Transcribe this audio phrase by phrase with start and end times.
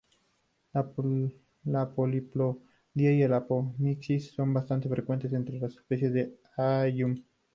[0.73, 0.83] La
[1.91, 7.21] poliploidía y la apomixis son bastante frecuentes entre las especies de "Allium".